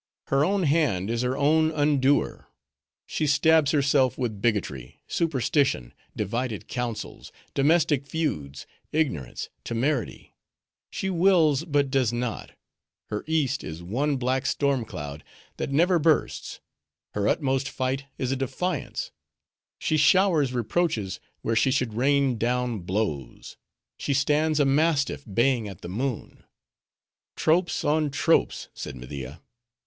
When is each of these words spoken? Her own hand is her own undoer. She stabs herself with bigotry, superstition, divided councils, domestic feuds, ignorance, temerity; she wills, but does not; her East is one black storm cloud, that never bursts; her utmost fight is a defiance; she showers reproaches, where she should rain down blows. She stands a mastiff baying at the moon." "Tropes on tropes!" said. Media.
Her 0.29 0.43
own 0.43 0.63
hand 0.63 1.11
is 1.11 1.21
her 1.21 1.37
own 1.37 1.69
undoer. 1.71 2.47
She 3.05 3.27
stabs 3.27 3.69
herself 3.69 4.17
with 4.17 4.41
bigotry, 4.41 4.99
superstition, 5.05 5.93
divided 6.15 6.67
councils, 6.67 7.31
domestic 7.53 8.07
feuds, 8.07 8.65
ignorance, 8.91 9.49
temerity; 9.63 10.33
she 10.89 11.11
wills, 11.11 11.65
but 11.65 11.91
does 11.91 12.11
not; 12.11 12.53
her 13.11 13.23
East 13.27 13.63
is 13.63 13.83
one 13.83 14.17
black 14.17 14.47
storm 14.47 14.85
cloud, 14.85 15.23
that 15.57 15.69
never 15.69 15.99
bursts; 15.99 16.61
her 17.13 17.27
utmost 17.27 17.69
fight 17.69 18.05
is 18.17 18.31
a 18.31 18.35
defiance; 18.35 19.11
she 19.77 19.97
showers 19.97 20.51
reproaches, 20.51 21.19
where 21.43 21.55
she 21.55 21.69
should 21.69 21.93
rain 21.93 22.39
down 22.39 22.79
blows. 22.79 23.55
She 23.99 24.15
stands 24.15 24.59
a 24.59 24.65
mastiff 24.65 25.23
baying 25.31 25.67
at 25.69 25.81
the 25.81 25.89
moon." 25.89 26.43
"Tropes 27.35 27.83
on 27.85 28.09
tropes!" 28.09 28.69
said. 28.73 28.95
Media. 28.95 29.43